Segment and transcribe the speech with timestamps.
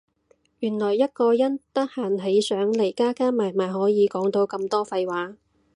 [0.61, 5.37] 原來一個人得閒起上嚟加加埋埋可以講到咁多廢話